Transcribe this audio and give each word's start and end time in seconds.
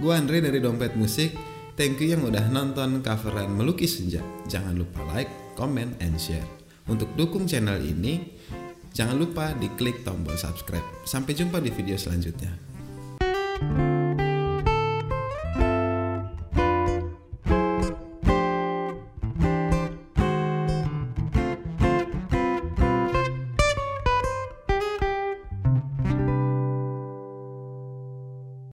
Gue 0.00 0.16
Andre 0.16 0.40
dari 0.40 0.64
Dompet 0.64 0.96
Musik. 0.96 1.36
Thank 1.76 2.00
you 2.00 2.16
yang 2.16 2.24
udah 2.24 2.48
nonton 2.48 3.04
coveran 3.04 3.52
Melukis 3.52 4.00
Senja. 4.00 4.24
Jangan 4.48 4.72
lupa 4.72 5.04
like, 5.12 5.28
comment, 5.60 5.92
and 6.00 6.16
share. 6.16 6.48
Untuk 6.88 7.12
dukung 7.20 7.44
channel 7.44 7.76
ini, 7.84 8.40
jangan 8.96 9.20
lupa 9.20 9.52
diklik 9.60 10.00
tombol 10.00 10.40
subscribe. 10.40 11.04
Sampai 11.04 11.36
jumpa 11.36 11.60
di 11.60 11.68
video 11.68 12.00
selanjutnya. 12.00 12.48